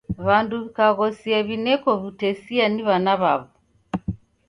[0.25, 3.47] W'andu w'ikaghosia w'ineko w'utesia ni w'ana w'aw'o.